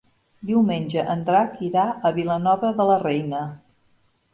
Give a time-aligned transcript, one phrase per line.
[0.51, 3.49] Diumenge en Drac irà a Vilanova de la Reina.